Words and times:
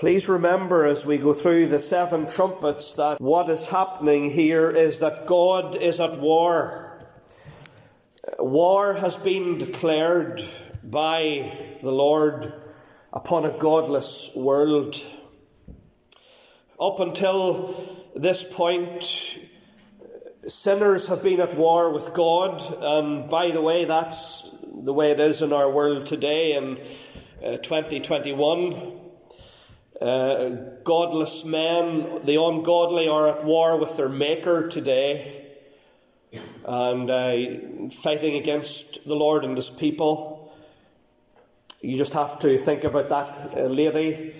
Please 0.00 0.30
remember 0.30 0.86
as 0.86 1.04
we 1.04 1.18
go 1.18 1.34
through 1.34 1.66
the 1.66 1.78
seven 1.78 2.26
trumpets 2.26 2.94
that 2.94 3.20
what 3.20 3.50
is 3.50 3.66
happening 3.66 4.30
here 4.30 4.70
is 4.70 5.00
that 5.00 5.26
God 5.26 5.76
is 5.76 6.00
at 6.00 6.18
war. 6.18 7.04
War 8.38 8.94
has 8.94 9.18
been 9.18 9.58
declared 9.58 10.42
by 10.82 11.76
the 11.82 11.92
Lord 11.92 12.54
upon 13.12 13.44
a 13.44 13.50
godless 13.50 14.30
world. 14.34 15.02
Up 16.80 16.98
until 16.98 18.08
this 18.16 18.42
point, 18.42 19.38
sinners 20.46 21.08
have 21.08 21.22
been 21.22 21.40
at 21.40 21.58
war 21.58 21.92
with 21.92 22.14
God, 22.14 22.62
and 22.80 23.28
by 23.28 23.50
the 23.50 23.60
way, 23.60 23.84
that's 23.84 24.48
the 24.64 24.94
way 24.94 25.10
it 25.10 25.20
is 25.20 25.42
in 25.42 25.52
our 25.52 25.70
world 25.70 26.06
today 26.06 26.54
in 26.54 26.78
uh, 27.44 27.58
2021. 27.58 28.99
Uh, 30.00 30.48
godless 30.82 31.44
men, 31.44 32.24
the 32.24 32.42
ungodly, 32.42 33.06
are 33.06 33.28
at 33.28 33.44
war 33.44 33.78
with 33.78 33.98
their 33.98 34.08
Maker 34.08 34.68
today 34.68 35.46
and 36.64 37.10
uh, 37.10 37.90
fighting 38.02 38.34
against 38.34 39.06
the 39.06 39.14
Lord 39.14 39.44
and 39.44 39.56
His 39.56 39.68
people. 39.68 40.52
You 41.82 41.98
just 41.98 42.14
have 42.14 42.38
to 42.38 42.56
think 42.56 42.84
about 42.84 43.10
that 43.10 43.56
uh, 43.56 43.64
lady 43.64 44.34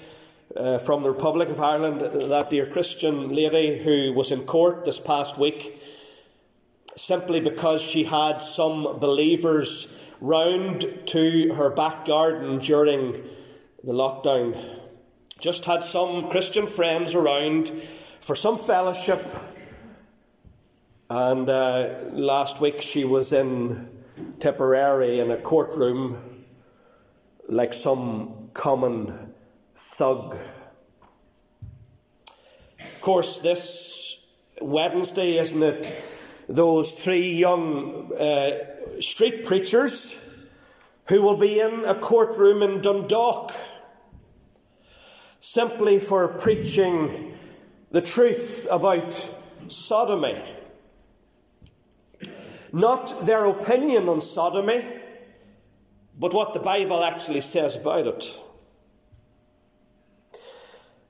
uh, 0.56 0.78
from 0.78 1.02
the 1.02 1.10
Republic 1.10 1.50
of 1.50 1.60
Ireland, 1.60 2.00
that 2.00 2.50
dear 2.50 2.66
Christian 2.66 3.34
lady 3.34 3.82
who 3.82 4.14
was 4.14 4.30
in 4.30 4.44
court 4.44 4.86
this 4.86 4.98
past 4.98 5.36
week 5.38 5.78
simply 6.96 7.40
because 7.40 7.80
she 7.80 8.04
had 8.04 8.38
some 8.38 8.98
believers 8.98 9.94
round 10.20 10.86
to 11.06 11.54
her 11.54 11.70
back 11.70 12.04
garden 12.04 12.58
during 12.58 13.12
the 13.84 13.92
lockdown. 13.92 14.80
Just 15.40 15.64
had 15.64 15.82
some 15.82 16.28
Christian 16.28 16.66
friends 16.66 17.14
around 17.14 17.72
for 18.20 18.36
some 18.36 18.58
fellowship. 18.58 19.24
And 21.08 21.48
uh, 21.48 21.94
last 22.12 22.60
week 22.60 22.82
she 22.82 23.06
was 23.06 23.32
in 23.32 23.88
Tipperary 24.38 25.18
in 25.18 25.30
a 25.30 25.38
courtroom 25.38 26.44
like 27.48 27.72
some 27.72 28.50
common 28.52 29.32
thug. 29.74 30.36
Of 32.78 33.00
course, 33.00 33.38
this 33.38 34.30
Wednesday, 34.60 35.38
isn't 35.38 35.62
it? 35.62 36.04
Those 36.50 36.92
three 36.92 37.32
young 37.32 38.12
uh, 38.12 39.00
street 39.00 39.46
preachers 39.46 40.14
who 41.06 41.22
will 41.22 41.38
be 41.38 41.60
in 41.60 41.86
a 41.86 41.94
courtroom 41.94 42.62
in 42.62 42.82
Dundalk 42.82 43.54
simply 45.40 45.98
for 45.98 46.28
preaching 46.28 47.34
the 47.90 48.02
truth 48.02 48.66
about 48.70 49.34
sodomy. 49.68 50.40
Not 52.72 53.26
their 53.26 53.46
opinion 53.46 54.08
on 54.08 54.20
sodomy, 54.20 54.84
but 56.16 56.34
what 56.34 56.52
the 56.52 56.60
Bible 56.60 57.02
actually 57.02 57.40
says 57.40 57.74
about 57.74 58.06
it. 58.06 58.38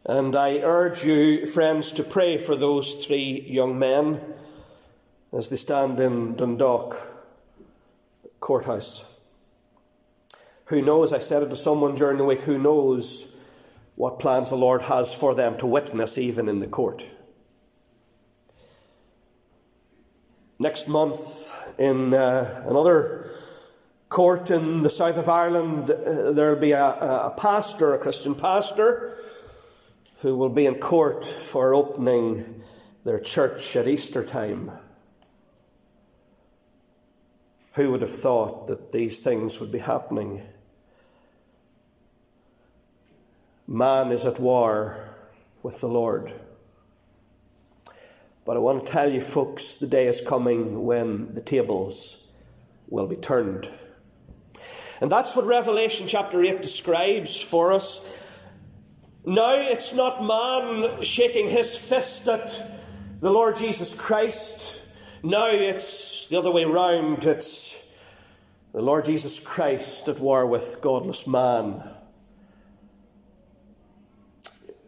And 0.07 0.35
I 0.35 0.61
urge 0.61 1.05
you, 1.05 1.45
friends, 1.47 1.93
to 1.93 2.03
pray 2.03 2.39
for 2.39 2.57
those 2.57 3.05
three 3.05 3.45
young 3.47 3.79
men 3.79 4.21
as 5.33 5.51
they 5.51 5.57
stand 5.57 6.01
in 6.01 6.37
Dundalk 6.37 6.97
courthouse. 8.41 9.05
Who 10.67 10.81
knows? 10.81 11.13
I 11.13 11.19
said 11.19 11.43
it 11.43 11.51
to 11.51 11.57
someone 11.57 11.97
during 11.97 12.17
the 12.17 12.25
week, 12.25 12.43
who 12.43 12.59
knows 12.59 13.30
what 14.01 14.19
plans 14.19 14.49
the 14.49 14.57
Lord 14.57 14.81
has 14.81 15.13
for 15.13 15.35
them 15.35 15.59
to 15.59 15.67
witness 15.67 16.17
even 16.17 16.49
in 16.49 16.61
the 16.61 16.67
court. 16.67 17.05
Next 20.59 20.89
month, 20.89 21.53
in 21.79 22.15
uh, 22.15 22.65
another 22.67 23.31
court 24.09 24.51
in 24.51 24.81
the 24.81 24.89
south 24.89 25.19
of 25.19 25.29
Ireland, 25.29 25.91
uh, 25.91 26.33
there'll 26.33 26.59
be 26.59 26.73
a, 26.73 26.83
a 26.83 27.35
pastor, 27.37 27.93
a 27.93 27.99
Christian 27.99 28.35
pastor, 28.35 29.19
who 30.21 30.35
will 30.35 30.49
be 30.49 30.65
in 30.65 30.77
court 30.77 31.23
for 31.27 31.75
opening 31.75 32.63
their 33.05 33.21
church 33.21 33.77
at 33.77 33.87
Easter 33.87 34.25
time. 34.25 34.71
Who 37.75 37.91
would 37.91 38.01
have 38.01 38.17
thought 38.17 38.67
that 38.69 38.93
these 38.93 39.19
things 39.19 39.61
would 39.61 39.71
be 39.71 39.81
happening? 39.81 40.41
Man 43.73 44.11
is 44.11 44.27
at 44.27 44.41
war 44.41 44.99
with 45.63 45.81
the 45.81 45.87
Lord. 45.87 46.35
But 48.45 48.57
I 48.57 48.59
want 48.59 48.85
to 48.85 48.93
tell 48.93 49.13
you, 49.13 49.21
folks, 49.21 49.77
the 49.77 49.87
day 49.87 50.09
is 50.09 50.21
coming 50.21 50.83
when 50.85 51.37
the 51.37 51.41
tables 51.41 52.27
will 52.89 53.07
be 53.07 53.15
turned. 53.15 53.71
And 55.01 55.09
that's 55.09 55.37
what 55.37 55.47
Revelation 55.47 56.09
chapter 56.09 56.43
8 56.43 56.61
describes 56.61 57.41
for 57.41 57.73
us. 57.73 58.27
Now 59.25 59.53
it's 59.53 59.95
not 59.95 60.25
man 60.25 61.05
shaking 61.05 61.49
his 61.49 61.77
fist 61.77 62.27
at 62.27 62.61
the 63.21 63.31
Lord 63.31 63.55
Jesus 63.55 63.95
Christ. 63.95 64.81
Now 65.23 65.47
it's 65.47 66.27
the 66.27 66.41
other 66.41 66.51
way 66.51 66.65
round. 66.65 67.25
It's 67.25 67.79
the 68.73 68.83
Lord 68.83 69.05
Jesus 69.05 69.39
Christ 69.39 70.09
at 70.09 70.19
war 70.19 70.45
with 70.45 70.81
godless 70.81 71.25
man. 71.25 71.85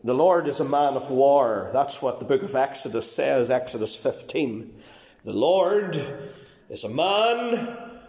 The 0.04 0.14
Lord 0.14 0.48
is 0.48 0.58
a 0.58 0.64
man 0.64 0.94
of 0.94 1.12
war. 1.12 1.70
That's 1.72 2.02
what 2.02 2.18
the 2.18 2.24
book 2.24 2.42
of 2.42 2.56
Exodus 2.56 3.14
says, 3.14 3.52
Exodus 3.52 3.94
15. 3.94 4.74
The 5.24 5.32
Lord 5.32 5.94
is 6.68 6.82
a 6.82 6.88
man 6.88 8.00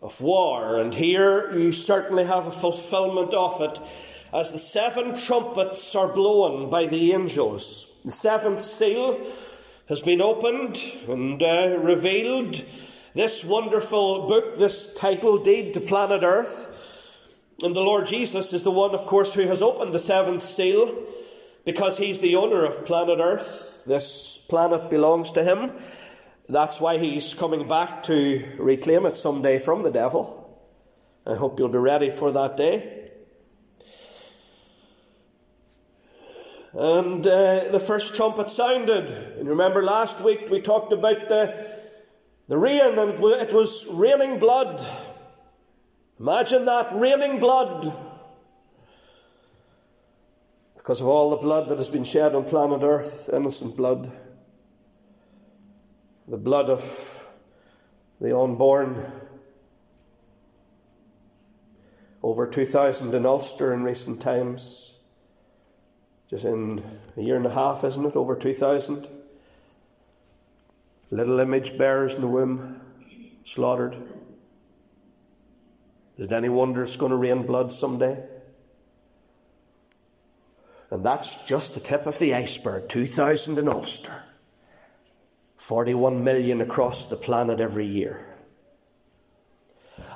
of 0.00 0.20
war. 0.20 0.78
And 0.78 0.94
here 0.94 1.52
you 1.52 1.72
certainly 1.72 2.26
have 2.26 2.46
a 2.46 2.52
fulfillment 2.52 3.34
of 3.34 3.60
it 3.60 3.80
as 4.32 4.52
the 4.52 4.58
seven 4.58 5.16
trumpets 5.16 5.96
are 5.96 6.06
blown 6.06 6.70
by 6.70 6.86
the 6.86 7.12
angels. 7.12 7.92
The 8.04 8.12
seventh 8.12 8.60
seal 8.60 9.18
has 9.88 10.00
been 10.00 10.20
opened 10.20 10.80
and 11.08 11.42
uh, 11.42 11.76
revealed 11.82 12.62
this 13.14 13.44
wonderful 13.44 14.28
book, 14.28 14.58
this 14.58 14.94
title 14.94 15.38
deed 15.38 15.74
to 15.74 15.80
planet 15.80 16.22
Earth. 16.22 16.68
And 17.60 17.74
the 17.74 17.80
Lord 17.80 18.06
Jesus 18.06 18.52
is 18.52 18.62
the 18.62 18.70
one, 18.70 18.94
of 18.94 19.06
course, 19.06 19.34
who 19.34 19.48
has 19.48 19.60
opened 19.60 19.92
the 19.92 19.98
seventh 19.98 20.42
seal 20.42 21.08
because 21.64 21.98
he's 21.98 22.20
the 22.20 22.36
owner 22.36 22.64
of 22.64 22.84
planet 22.84 23.18
Earth. 23.20 23.84
This 23.86 24.38
planet 24.48 24.90
belongs 24.90 25.32
to 25.32 25.44
him. 25.44 25.72
That's 26.48 26.80
why 26.80 26.98
he's 26.98 27.34
coming 27.34 27.68
back 27.68 28.02
to 28.04 28.56
reclaim 28.58 29.06
it 29.06 29.16
someday 29.16 29.58
from 29.58 29.82
the 29.82 29.90
devil. 29.90 30.38
I 31.26 31.34
hope 31.34 31.58
you'll 31.58 31.68
be 31.68 31.78
ready 31.78 32.10
for 32.10 32.32
that 32.32 32.56
day. 32.56 33.10
And 36.72 37.26
uh, 37.26 37.68
the 37.70 37.80
first 37.80 38.14
trumpet 38.14 38.48
sounded. 38.48 39.38
And 39.38 39.48
remember 39.48 39.82
last 39.82 40.20
week 40.20 40.48
we 40.50 40.60
talked 40.60 40.92
about 40.92 41.28
the, 41.28 41.54
the 42.48 42.56
rain, 42.56 42.98
and 42.98 43.20
it 43.20 43.52
was 43.52 43.86
raining 43.90 44.38
blood. 44.38 44.84
Imagine 46.18 46.64
that 46.64 46.88
raining 46.94 47.40
blood 47.40 47.94
because 50.82 51.00
of 51.00 51.06
all 51.06 51.30
the 51.30 51.36
blood 51.36 51.68
that 51.68 51.78
has 51.78 51.88
been 51.88 52.02
shed 52.02 52.34
on 52.34 52.42
planet 52.42 52.82
Earth, 52.82 53.30
innocent 53.32 53.76
blood, 53.76 54.10
the 56.26 56.36
blood 56.36 56.68
of 56.68 57.24
the 58.20 58.36
unborn. 58.36 59.12
Over 62.20 62.48
2,000 62.48 63.14
in 63.14 63.24
Ulster 63.24 63.72
in 63.72 63.84
recent 63.84 64.20
times. 64.20 64.94
Just 66.28 66.44
in 66.44 66.82
a 67.16 67.20
year 67.20 67.36
and 67.36 67.46
a 67.46 67.50
half, 67.54 67.84
isn't 67.84 68.04
it? 68.04 68.16
Over 68.16 68.34
2,000. 68.34 69.06
Little 71.12 71.38
image 71.38 71.78
bearers 71.78 72.16
in 72.16 72.22
the 72.22 72.26
womb 72.26 72.80
slaughtered. 73.44 73.94
Is 76.18 76.26
it 76.26 76.32
any 76.32 76.48
wonder 76.48 76.82
it's 76.82 76.96
going 76.96 77.10
to 77.10 77.16
rain 77.16 77.46
blood 77.46 77.72
someday? 77.72 78.24
And 80.92 81.02
that's 81.02 81.42
just 81.46 81.72
the 81.72 81.80
tip 81.80 82.06
of 82.06 82.18
the 82.18 82.34
iceberg 82.34 82.90
2,000 82.90 83.58
in 83.58 83.66
Ulster, 83.66 84.24
41 85.56 86.22
million 86.22 86.60
across 86.60 87.06
the 87.06 87.16
planet 87.16 87.60
every 87.60 87.86
year. 87.86 88.26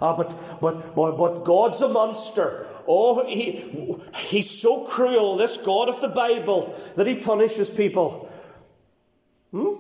Ah, 0.03 0.15
but, 0.15 0.61
but, 0.61 0.95
but, 0.95 1.17
but 1.17 1.45
God's 1.45 1.81
a 1.81 1.89
monster. 1.89 2.67
Oh, 2.87 3.27
he, 3.27 3.97
he's 4.17 4.51
so 4.51 4.85
cruel, 4.85 5.39
this 5.39 5.57
God 5.57 5.89
of 5.89 6.03
the 6.03 6.11
Bible, 6.11 6.79
that 6.97 7.07
he 7.07 7.15
punishes 7.15 7.71
people. 7.71 8.31
Hmm? 9.53 9.77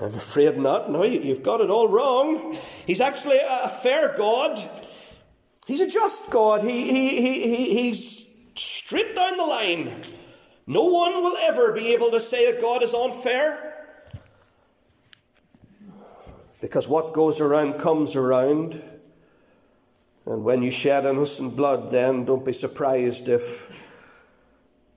I'm 0.00 0.14
afraid 0.14 0.56
not. 0.56 0.90
No, 0.90 1.04
you've 1.04 1.42
got 1.42 1.60
it 1.60 1.68
all 1.68 1.88
wrong. 1.88 2.56
He's 2.86 3.02
actually 3.02 3.40
a 3.46 3.68
fair 3.68 4.14
God. 4.16 4.58
He's 5.66 5.82
a 5.82 5.90
just 5.90 6.30
God. 6.30 6.64
He, 6.64 6.90
he, 6.90 7.20
he, 7.20 7.56
he, 7.56 7.82
he's 7.82 8.33
line. 9.44 10.02
No 10.66 10.84
one 10.84 11.22
will 11.22 11.36
ever 11.36 11.72
be 11.72 11.92
able 11.92 12.10
to 12.10 12.20
say 12.20 12.50
that 12.50 12.60
God 12.60 12.82
is 12.82 12.94
unfair. 12.94 13.72
Because 16.60 16.88
what 16.88 17.12
goes 17.12 17.40
around 17.40 17.78
comes 17.78 18.16
around. 18.16 18.82
And 20.26 20.44
when 20.44 20.62
you 20.62 20.70
shed 20.70 21.04
innocent 21.04 21.54
blood, 21.56 21.90
then 21.90 22.24
don't 22.24 22.44
be 22.44 22.54
surprised 22.54 23.28
if 23.28 23.70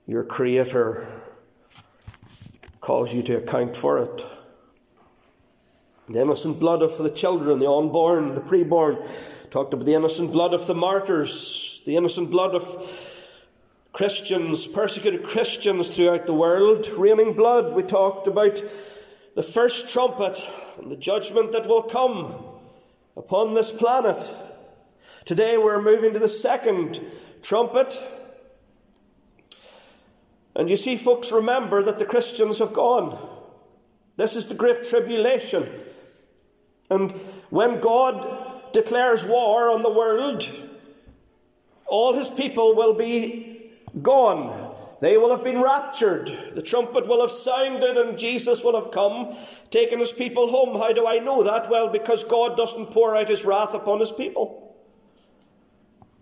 your 0.06 0.24
Creator 0.24 1.06
calls 2.80 3.12
you 3.12 3.22
to 3.24 3.36
account 3.36 3.76
for 3.76 3.98
it. 3.98 4.26
The 6.08 6.22
innocent 6.22 6.58
blood 6.58 6.80
of 6.80 6.96
the 6.96 7.10
children, 7.10 7.58
the 7.58 7.70
unborn, 7.70 8.34
the 8.34 8.40
preborn. 8.40 9.06
Talked 9.50 9.74
about 9.74 9.84
the 9.84 9.94
innocent 9.94 10.32
blood 10.32 10.54
of 10.54 10.66
the 10.66 10.74
martyrs, 10.74 11.82
the 11.84 11.96
innocent 11.96 12.30
blood 12.30 12.54
of 12.54 12.64
Christians, 13.98 14.68
persecuted 14.68 15.24
Christians 15.24 15.96
throughout 15.96 16.26
the 16.26 16.32
world, 16.32 16.86
raining 16.90 17.32
blood. 17.32 17.74
We 17.74 17.82
talked 17.82 18.28
about 18.28 18.62
the 19.34 19.42
first 19.42 19.92
trumpet 19.92 20.40
and 20.80 20.88
the 20.88 20.96
judgment 20.96 21.50
that 21.50 21.66
will 21.66 21.82
come 21.82 22.32
upon 23.16 23.54
this 23.54 23.72
planet. 23.72 24.32
Today 25.24 25.58
we're 25.58 25.82
moving 25.82 26.12
to 26.12 26.20
the 26.20 26.28
second 26.28 27.04
trumpet. 27.42 28.00
And 30.54 30.70
you 30.70 30.76
see, 30.76 30.94
folks, 30.94 31.32
remember 31.32 31.82
that 31.82 31.98
the 31.98 32.06
Christians 32.06 32.60
have 32.60 32.72
gone. 32.72 33.18
This 34.16 34.36
is 34.36 34.46
the 34.46 34.54
great 34.54 34.84
tribulation. 34.84 35.68
And 36.88 37.10
when 37.50 37.80
God 37.80 38.72
declares 38.72 39.24
war 39.24 39.68
on 39.68 39.82
the 39.82 39.90
world, 39.90 40.48
all 41.88 42.12
his 42.12 42.30
people 42.30 42.76
will 42.76 42.94
be 42.94 43.56
gone. 44.02 44.74
They 45.00 45.16
will 45.16 45.30
have 45.30 45.44
been 45.44 45.62
raptured. 45.62 46.54
The 46.54 46.62
trumpet 46.62 47.06
will 47.06 47.20
have 47.20 47.30
sounded 47.30 47.96
and 47.96 48.18
Jesus 48.18 48.64
will 48.64 48.80
have 48.80 48.90
come, 48.90 49.36
taken 49.70 50.00
his 50.00 50.12
people 50.12 50.50
home. 50.50 50.76
How 50.78 50.92
do 50.92 51.06
I 51.06 51.20
know 51.20 51.44
that? 51.44 51.70
Well, 51.70 51.88
because 51.88 52.24
God 52.24 52.56
doesn't 52.56 52.86
pour 52.86 53.16
out 53.16 53.28
his 53.28 53.44
wrath 53.44 53.74
upon 53.74 54.00
his 54.00 54.10
people. 54.10 54.76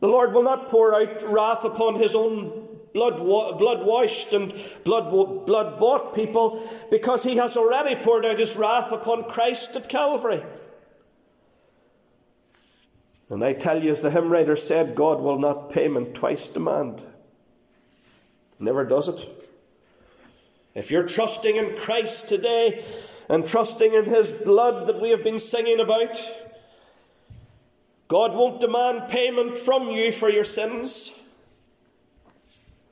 The 0.00 0.08
Lord 0.08 0.34
will 0.34 0.42
not 0.42 0.68
pour 0.68 0.94
out 0.94 1.22
wrath 1.22 1.64
upon 1.64 1.94
his 1.96 2.14
own 2.14 2.68
blood, 2.92 3.16
blood 3.16 3.86
washed 3.86 4.34
and 4.34 4.52
blood, 4.84 5.10
blood 5.46 5.78
bought 5.78 6.14
people 6.14 6.62
because 6.90 7.22
he 7.22 7.36
has 7.36 7.56
already 7.56 7.94
poured 7.96 8.26
out 8.26 8.38
his 8.38 8.56
wrath 8.56 8.92
upon 8.92 9.24
Christ 9.24 9.74
at 9.74 9.88
Calvary. 9.88 10.42
And 13.28 13.42
I 13.42 13.54
tell 13.54 13.82
you, 13.82 13.90
as 13.90 14.02
the 14.02 14.10
hymn 14.10 14.28
writer 14.28 14.54
said, 14.54 14.94
God 14.94 15.20
will 15.20 15.38
not 15.38 15.70
payment 15.70 16.14
twice 16.14 16.46
demand. 16.46 17.02
Never 18.58 18.84
does 18.84 19.08
it. 19.08 19.50
If 20.74 20.90
you're 20.90 21.06
trusting 21.06 21.56
in 21.56 21.76
Christ 21.76 22.28
today 22.28 22.84
and 23.28 23.46
trusting 23.46 23.94
in 23.94 24.04
His 24.04 24.30
blood 24.32 24.86
that 24.86 25.00
we 25.00 25.10
have 25.10 25.24
been 25.24 25.38
singing 25.38 25.80
about, 25.80 26.18
God 28.08 28.34
won't 28.34 28.60
demand 28.60 29.08
payment 29.08 29.58
from 29.58 29.88
you 29.88 30.12
for 30.12 30.28
your 30.28 30.44
sins. 30.44 31.12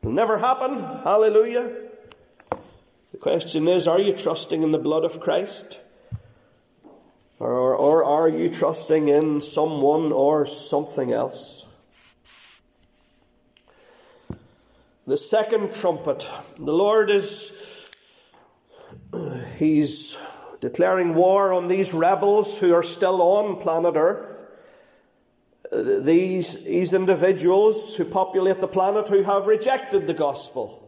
It'll 0.00 0.12
never 0.12 0.38
happen. 0.38 0.82
Hallelujah. 1.04 1.72
The 3.12 3.18
question 3.18 3.68
is 3.68 3.86
are 3.86 4.00
you 4.00 4.12
trusting 4.12 4.62
in 4.62 4.72
the 4.72 4.78
blood 4.78 5.04
of 5.04 5.20
Christ? 5.20 5.78
Or, 7.38 7.74
or 7.74 8.04
are 8.04 8.28
you 8.28 8.48
trusting 8.48 9.08
in 9.08 9.42
someone 9.42 10.12
or 10.12 10.46
something 10.46 11.12
else? 11.12 11.66
The 15.06 15.16
second 15.16 15.72
trumpet. 15.72 16.28
The 16.58 16.72
Lord 16.72 17.10
is, 17.10 17.62
He's 19.58 20.16
declaring 20.60 21.14
war 21.14 21.52
on 21.52 21.68
these 21.68 21.92
rebels 21.92 22.58
who 22.58 22.74
are 22.74 22.82
still 22.82 23.20
on 23.20 23.60
planet 23.60 23.96
Earth. 23.96 24.42
Uh, 25.70 26.00
these, 26.00 26.64
these 26.64 26.94
individuals 26.94 27.96
who 27.96 28.04
populate 28.04 28.60
the 28.60 28.68
planet 28.68 29.08
who 29.08 29.22
have 29.22 29.46
rejected 29.46 30.06
the 30.06 30.14
gospel. 30.14 30.80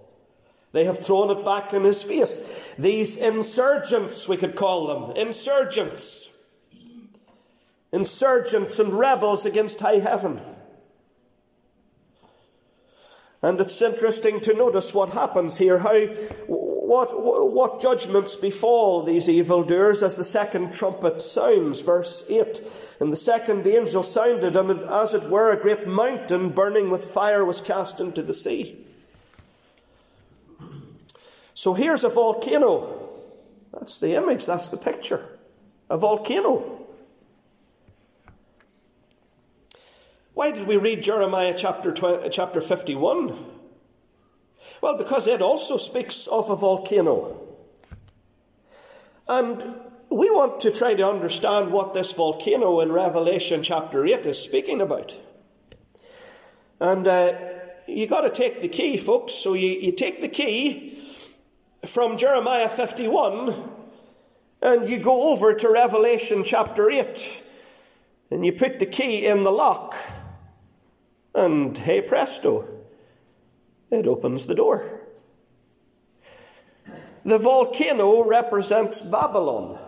They 0.73 0.85
have 0.85 0.99
thrown 0.99 1.31
it 1.31 1.45
back 1.45 1.73
in 1.73 1.85
his 1.85 2.03
face. 2.03 2.75
These 2.79 3.17
insurgents, 3.17 4.29
we 4.29 4.37
could 4.37 4.57
call 4.57 4.87
them, 4.87 5.17
insurgents. 5.17 6.33
Insurgents 7.93 8.79
and 8.79 8.93
rebels 8.93 9.47
against 9.47 9.81
high 9.81 9.99
heaven. 9.99 10.41
And 13.47 13.61
it's 13.61 13.81
interesting 13.81 14.41
to 14.41 14.55
notice 14.55 14.93
what 14.93 15.11
happens 15.11 15.59
here, 15.59 15.79
how 15.79 16.07
what, 16.49 17.53
what 17.53 17.81
judgments 17.81 18.35
befall 18.35 19.05
these 19.05 19.29
evildoers 19.29 20.03
as 20.03 20.17
the 20.17 20.25
second 20.25 20.73
trumpet 20.73 21.23
sounds. 21.23 21.81
Verse 21.81 22.29
8 22.29 22.61
And 22.99 23.13
the 23.13 23.17
second 23.17 23.65
angel 23.65 24.03
sounded, 24.03 24.57
and 24.57 24.81
as 24.91 25.15
it 25.15 25.31
were, 25.31 25.53
a 25.53 25.63
great 25.63 25.87
mountain 25.87 26.51
burning 26.51 26.91
with 26.91 27.05
fire 27.05 27.45
was 27.45 27.61
cast 27.61 28.01
into 28.01 28.21
the 28.21 28.35
sea. 28.35 28.85
So 31.55 31.73
here's 31.75 32.03
a 32.03 32.09
volcano. 32.09 33.13
That's 33.73 33.99
the 33.99 34.15
image, 34.17 34.45
that's 34.45 34.71
the 34.71 34.77
picture. 34.77 35.39
A 35.89 35.97
volcano. 35.97 36.76
Why 40.37 40.51
did 40.51 40.67
we 40.67 40.77
read 40.77 41.03
Jeremiah 41.03 41.55
chapter, 41.57 41.91
20, 41.91 42.29
chapter 42.29 42.61
51? 42.61 43.39
Well, 44.83 44.99
because 44.99 45.27
it 45.27 45.41
also 45.41 45.79
speaks 45.79 46.27
of 46.27 46.51
a 46.51 46.57
volcano. 46.57 47.41
And 49.27 49.81
we 50.11 50.29
want 50.29 50.61
to 50.61 50.71
try 50.71 50.93
to 50.93 51.09
understand 51.09 51.73
what 51.73 51.95
this 51.95 52.13
volcano 52.13 52.81
in 52.81 52.93
Revelation 52.93 53.63
chapter 53.63 54.05
8 54.05 54.27
is 54.27 54.39
speaking 54.39 54.83
about. 54.83 55.15
And 56.81 57.09
uh, 57.09 57.33
you 57.87 58.07
got 58.07 58.21
to 58.21 58.31
take 58.31 58.61
the 58.61 58.69
key, 58.69 58.99
folks. 58.99 59.33
So 59.33 59.55
you, 59.55 59.71
you 59.71 59.93
take 59.93 60.21
the 60.21 60.29
key 60.29 61.03
from 61.87 62.19
Jeremiah 62.19 62.69
51 62.69 63.71
and 64.61 64.87
you 64.87 64.99
go 64.99 65.31
over 65.31 65.55
to 65.55 65.71
Revelation 65.71 66.45
chapter 66.45 66.91
8 66.91 67.27
and 68.31 68.45
you 68.45 68.53
put 68.53 68.81
the 68.81 68.85
key 68.87 69.25
in 69.25 69.43
the 69.43 69.51
lock. 69.51 69.97
And 71.37 71.77
hey 71.77 72.01
presto, 72.01 72.67
it 73.91 74.07
opens 74.07 74.47
the 74.47 74.55
door. 74.55 75.03
The 77.27 77.37
volcano 77.37 78.25
represents 78.25 79.03
Babylon. 79.03 79.79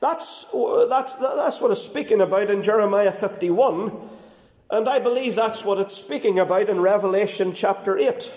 That's, 0.00 0.46
that's, 0.88 1.14
that's 1.14 1.60
what 1.60 1.70
it's 1.70 1.82
speaking 1.82 2.20
about 2.20 2.50
in 2.50 2.60
Jeremiah 2.62 3.12
51, 3.12 4.08
and 4.70 4.88
I 4.88 4.98
believe 4.98 5.36
that's 5.36 5.64
what 5.64 5.78
it's 5.78 5.94
speaking 5.94 6.40
about 6.40 6.68
in 6.68 6.80
Revelation 6.80 7.52
chapter 7.52 7.96
8. 7.96 8.32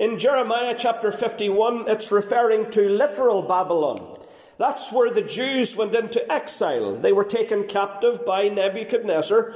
In 0.00 0.18
Jeremiah 0.18 0.74
chapter 0.76 1.12
51, 1.12 1.88
it's 1.88 2.12
referring 2.12 2.70
to 2.72 2.90
literal 2.90 3.40
Babylon. 3.40 4.18
That's 4.58 4.92
where 4.92 5.10
the 5.10 5.22
Jews 5.22 5.76
went 5.76 5.94
into 5.94 6.30
exile. 6.30 6.96
They 6.96 7.12
were 7.12 7.24
taken 7.24 7.66
captive 7.66 8.26
by 8.26 8.48
Nebuchadnezzar 8.48 9.54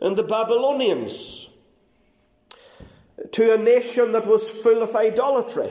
and 0.00 0.16
the 0.16 0.22
Babylonians 0.22 1.50
to 3.32 3.54
a 3.54 3.58
nation 3.58 4.12
that 4.12 4.26
was 4.26 4.50
full 4.50 4.82
of 4.82 4.94
idolatry. 4.94 5.70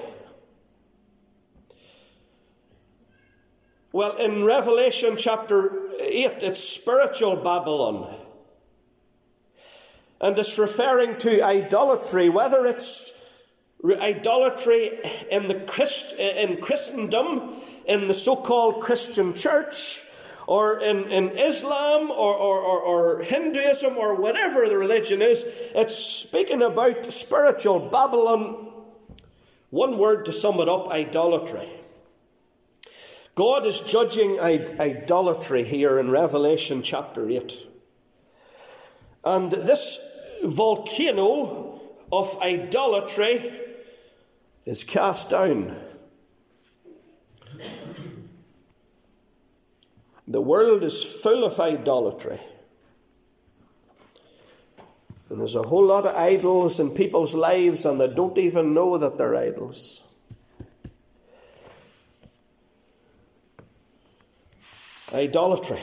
Well, 3.92 4.18
in 4.18 4.44
Revelation 4.44 5.18
chapter 5.18 5.90
8, 6.00 6.42
it's 6.42 6.64
spiritual 6.64 7.36
Babylon. 7.38 8.16
And 10.20 10.38
it's 10.40 10.58
referring 10.58 11.20
to 11.20 11.44
idolatry, 11.44 12.30
whether 12.30 12.66
it's 12.66 13.14
idolatry 13.86 15.00
in, 15.30 15.48
the 15.48 15.56
Christ, 15.56 16.18
in 16.18 16.58
Christendom, 16.58 17.62
in 17.86 18.08
the 18.08 18.14
so 18.14 18.36
called 18.36 18.82
Christian 18.82 19.34
church, 19.34 20.02
or 20.48 20.80
in, 20.80 21.10
in 21.12 21.38
Islam 21.38 22.12
or, 22.12 22.34
or, 22.36 22.60
or, 22.60 22.82
or, 22.82 23.24
Hinduism 23.24 23.98
or 23.98 24.16
whatever 24.16 24.68
the 24.68 24.78
religion 24.78 25.22
is, 25.22 25.46
it's 25.74 25.98
speaking 25.98 26.62
about 26.62 27.12
spiritual 27.12 27.80
Babylon. 27.80 28.72
One 29.70 29.98
word 29.98 30.26
to 30.26 30.34
sum 30.34 30.60
it 30.60 30.70
up 30.70 30.90
idolatry. 30.90 31.70
God 33.36 33.66
is 33.66 33.80
judging 33.82 34.40
idolatry 34.40 35.64
here 35.64 35.98
in 35.98 36.12
Revelation 36.12 36.84
chapter 36.84 37.28
8. 37.28 37.54
And 39.24 39.52
this 39.52 39.98
volcano 40.44 41.82
of 42.12 42.38
idolatry 42.42 43.60
is 44.66 44.84
cast 44.84 45.32
down. 45.32 45.76
The 50.28 50.42
world 50.42 50.84
is 50.84 51.04
full 51.04 51.44
of 51.44 51.60
idolatry. 51.60 52.40
And 55.30 55.40
there's 55.40 55.56
a 55.56 55.64
whole 55.64 55.86
lot 55.86 56.06
of 56.06 56.16
idols 56.16 56.80
in 56.80 56.92
people's 56.92 57.34
lives, 57.34 57.86
and 57.86 58.00
they 58.00 58.08
don't 58.08 58.38
even 58.38 58.74
know 58.74 58.98
that 58.98 59.18
they're 59.18 59.36
idols. 59.36 60.02
Idolatry. 65.14 65.82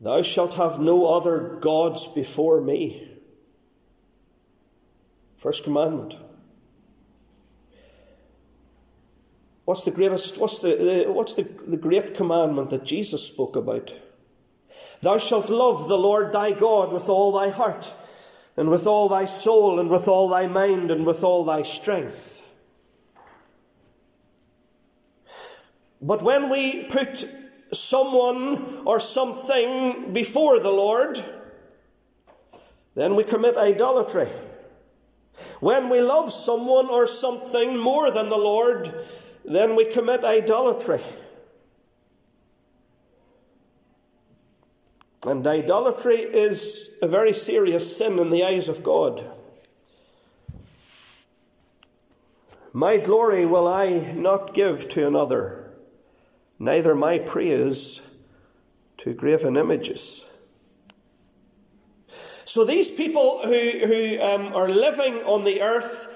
Thou 0.00 0.22
shalt 0.22 0.54
have 0.54 0.78
no 0.78 1.06
other 1.06 1.58
gods 1.60 2.06
before 2.06 2.60
me. 2.60 3.16
First 5.38 5.64
commandment. 5.64 6.14
What's 9.68 9.84
the 9.84 9.90
greatest, 9.90 10.38
what's 10.38 10.60
the, 10.60 10.76
the 10.76 11.12
what's 11.12 11.34
the, 11.34 11.42
the 11.42 11.76
great 11.76 12.14
commandment 12.14 12.70
that 12.70 12.86
Jesus 12.86 13.22
spoke 13.26 13.54
about? 13.54 13.92
Thou 15.02 15.18
shalt 15.18 15.50
love 15.50 15.88
the 15.88 15.98
Lord 15.98 16.32
thy 16.32 16.52
God 16.52 16.90
with 16.90 17.10
all 17.10 17.32
thy 17.32 17.50
heart, 17.50 17.92
and 18.56 18.70
with 18.70 18.86
all 18.86 19.10
thy 19.10 19.26
soul, 19.26 19.78
and 19.78 19.90
with 19.90 20.08
all 20.08 20.30
thy 20.30 20.46
mind, 20.46 20.90
and 20.90 21.04
with 21.04 21.22
all 21.22 21.44
thy 21.44 21.64
strength. 21.64 22.40
But 26.00 26.22
when 26.22 26.48
we 26.48 26.84
put 26.84 27.28
someone 27.70 28.84
or 28.86 28.98
something 28.98 30.14
before 30.14 30.60
the 30.60 30.72
Lord, 30.72 31.22
then 32.94 33.16
we 33.16 33.22
commit 33.22 33.58
idolatry. 33.58 34.28
When 35.60 35.90
we 35.90 36.00
love 36.00 36.32
someone 36.32 36.88
or 36.88 37.06
something 37.06 37.76
more 37.76 38.10
than 38.10 38.30
the 38.30 38.38
Lord, 38.38 39.04
then 39.54 39.76
we 39.76 39.84
commit 39.86 40.24
idolatry. 40.24 41.00
And 45.26 45.46
idolatry 45.46 46.16
is 46.16 46.90
a 47.02 47.08
very 47.08 47.34
serious 47.34 47.96
sin 47.96 48.18
in 48.18 48.30
the 48.30 48.44
eyes 48.44 48.68
of 48.68 48.82
God. 48.82 49.24
My 52.72 52.98
glory 52.98 53.44
will 53.44 53.66
I 53.66 54.12
not 54.14 54.54
give 54.54 54.90
to 54.90 55.06
another, 55.06 55.72
neither 56.58 56.94
my 56.94 57.18
praise 57.18 58.00
to 58.98 59.14
graven 59.14 59.56
images. 59.56 60.24
So 62.44 62.64
these 62.64 62.90
people 62.90 63.40
who, 63.44 63.86
who 63.86 64.22
um, 64.22 64.54
are 64.54 64.68
living 64.68 65.16
on 65.24 65.44
the 65.44 65.62
earth 65.62 66.08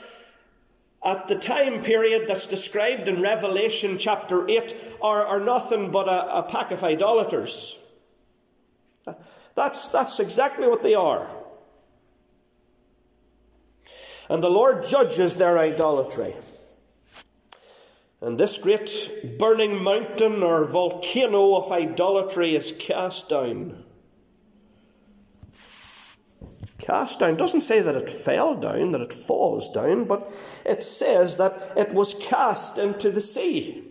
at 1.05 1.27
the 1.29 1.35
time 1.35 1.83
period 1.83 2.29
that's 2.29 2.47
described 2.47 3.09
in 3.09 3.21
Revelation 3.21 3.99
chapter 3.99 4.49
8 4.49 4.77
are, 5.01 5.27
are 5.27 5.41
nothing 5.41 5.91
but 5.91 6.09
a, 6.09 6.39
a 6.39 6.43
pack 6.45 6.71
of 6.71 6.85
idolaters. 6.85 7.79
That's, 9.55 9.89
that's 9.89 10.21
exactly 10.21 10.69
what 10.69 10.83
they 10.83 10.95
are. 10.95 11.29
And 14.31 14.43
the 14.43 14.51
Lord 14.51 14.87
judges 14.87 15.37
their 15.37 15.59
idolatry. 15.59 16.35
And 18.21 18.39
this 18.39 18.57
great 18.57 19.37
burning 19.39 19.83
mountain 19.83 20.43
or 20.43 20.65
volcano 20.65 21.57
of 21.57 21.73
idolatry 21.73 22.55
is 22.55 22.73
cast 22.79 23.29
down. 23.29 23.85
Cast 26.83 27.21
down 27.21 27.37
doesn't 27.37 27.61
say 27.61 27.81
that 27.81 27.95
it 27.95 28.11
fell 28.11 28.57
down, 28.57 28.91
that 28.91 29.01
it 29.01 29.12
falls 29.12 29.71
down, 29.73 30.05
but 30.05 30.31
it 30.67 30.83
says 30.83 31.37
that 31.37 31.73
it 31.77 31.95
was 31.95 32.15
cast 32.15 32.77
into 32.77 33.09
the 33.11 33.21
sea. 33.21 33.85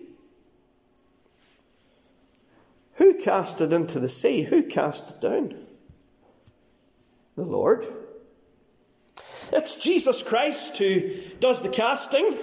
Who 2.96 3.14
cast 3.14 3.62
it 3.62 3.72
into 3.72 3.98
the 4.00 4.10
sea? 4.10 4.44
Who 4.44 4.64
cast 4.64 5.10
it 5.10 5.22
down? 5.22 5.56
The 7.38 7.46
Lord. 7.46 7.88
It's 9.54 9.76
Jesus 9.76 10.22
Christ 10.22 10.78
who 10.78 11.14
does 11.40 11.64
the 11.64 11.70
casting. 11.70 12.38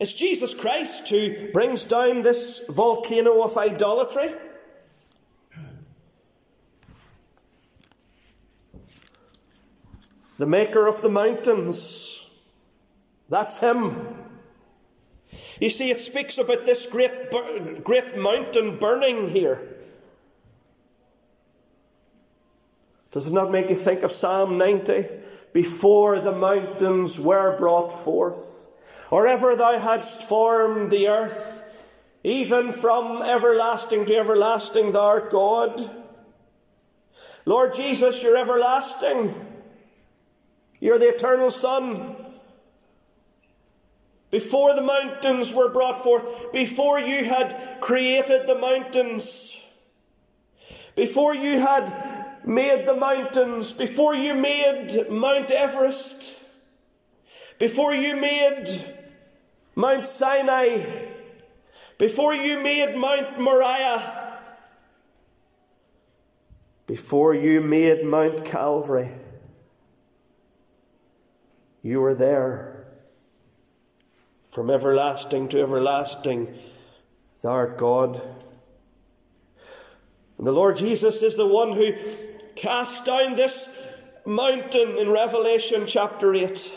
It's 0.00 0.14
Jesus 0.14 0.54
Christ 0.54 1.06
who 1.10 1.52
brings 1.52 1.84
down 1.84 2.22
this 2.22 2.62
volcano 2.70 3.42
of 3.42 3.58
idolatry. 3.58 4.30
The 10.38 10.46
maker 10.46 10.86
of 10.86 11.00
the 11.00 11.08
mountains. 11.08 12.30
That's 13.28 13.58
Him. 13.58 14.16
You 15.60 15.70
see, 15.70 15.90
it 15.90 16.00
speaks 16.00 16.38
about 16.38 16.66
this 16.66 16.86
great, 16.86 17.30
great 17.82 18.16
mountain 18.16 18.78
burning 18.78 19.30
here. 19.30 19.76
Does 23.12 23.28
it 23.28 23.32
not 23.32 23.50
make 23.50 23.70
you 23.70 23.76
think 23.76 24.02
of 24.02 24.12
Psalm 24.12 24.58
90? 24.58 25.06
Before 25.54 26.20
the 26.20 26.32
mountains 26.32 27.18
were 27.18 27.56
brought 27.56 27.88
forth, 27.88 28.66
or 29.10 29.26
ever 29.26 29.56
thou 29.56 29.78
hadst 29.78 30.22
formed 30.22 30.90
the 30.90 31.08
earth, 31.08 31.62
even 32.22 32.72
from 32.72 33.22
everlasting 33.22 34.04
to 34.04 34.16
everlasting, 34.16 34.92
thou 34.92 35.06
art 35.06 35.30
God. 35.30 35.90
Lord 37.46 37.72
Jesus, 37.72 38.22
you're 38.22 38.36
everlasting. 38.36 39.45
You're 40.80 40.98
the 40.98 41.14
eternal 41.14 41.50
Son. 41.50 42.16
Before 44.30 44.74
the 44.74 44.82
mountains 44.82 45.52
were 45.52 45.70
brought 45.70 46.02
forth, 46.02 46.52
before 46.52 46.98
you 46.98 47.24
had 47.24 47.78
created 47.80 48.46
the 48.46 48.58
mountains, 48.58 49.62
before 50.94 51.34
you 51.34 51.60
had 51.60 52.36
made 52.44 52.86
the 52.86 52.96
mountains, 52.96 53.72
before 53.72 54.14
you 54.14 54.34
made 54.34 55.10
Mount 55.10 55.50
Everest, 55.50 56.38
before 57.58 57.94
you 57.94 58.16
made 58.16 58.94
Mount 59.74 60.06
Sinai, 60.06 60.84
before 61.98 62.34
you 62.34 62.60
made 62.60 62.96
Mount 62.96 63.40
Moriah, 63.40 64.40
before 66.86 67.34
you 67.34 67.60
made 67.60 68.04
Mount 68.04 68.44
Calvary, 68.44 69.10
you 71.86 72.00
were 72.00 72.16
there 72.16 72.84
from 74.50 74.70
everlasting 74.70 75.48
to 75.48 75.60
everlasting, 75.60 76.52
thou 77.42 77.50
art 77.50 77.78
God. 77.78 78.20
And 80.36 80.44
the 80.44 80.52
Lord 80.52 80.74
Jesus 80.74 81.22
is 81.22 81.36
the 81.36 81.46
one 81.46 81.74
who 81.74 81.92
cast 82.56 83.06
down 83.06 83.36
this 83.36 83.68
mountain 84.24 84.98
in 84.98 85.10
Revelation 85.10 85.86
chapter 85.86 86.34
8. 86.34 86.76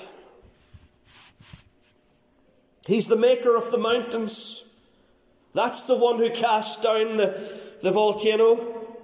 He's 2.85 3.07
the 3.07 3.15
maker 3.15 3.55
of 3.55 3.71
the 3.71 3.79
mountains. 3.79 4.63
That's 5.55 5.83
the 5.83 5.97
one 5.97 6.19
who 6.19 6.29
cast 6.29 6.83
down 6.83 7.17
the, 7.17 7.59
the 7.81 7.91
volcano. 7.91 8.95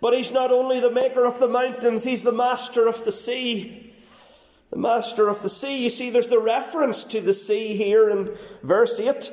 But 0.00 0.16
he's 0.16 0.32
not 0.32 0.50
only 0.50 0.80
the 0.80 0.90
maker 0.90 1.24
of 1.24 1.38
the 1.38 1.48
mountains, 1.48 2.02
he's 2.02 2.24
the 2.24 2.32
master 2.32 2.88
of 2.88 3.04
the 3.04 3.12
sea 3.12 3.89
the 4.70 4.78
master 4.78 5.28
of 5.28 5.42
the 5.42 5.50
sea. 5.50 5.82
You 5.82 5.90
see, 5.90 6.10
there's 6.10 6.28
the 6.28 6.38
reference 6.38 7.04
to 7.04 7.20
the 7.20 7.34
sea 7.34 7.76
here 7.76 8.08
in 8.08 8.36
verse 8.62 8.98
8. 8.98 9.30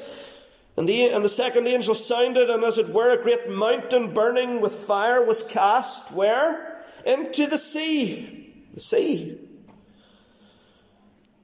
And 0.75 0.87
the, 0.87 1.09
and 1.09 1.25
the 1.25 1.29
second 1.29 1.67
angel 1.67 1.95
sounded, 1.95 2.49
and 2.49 2.63
as 2.63 2.77
it 2.77 2.89
were, 2.89 3.11
a 3.11 3.21
great 3.21 3.49
mountain 3.49 4.13
burning 4.13 4.61
with 4.61 4.75
fire 4.75 5.23
was 5.23 5.43
cast 5.43 6.11
where? 6.11 6.83
Into 7.05 7.47
the 7.47 7.57
sea. 7.57 8.65
The 8.73 8.79
sea. 8.79 9.39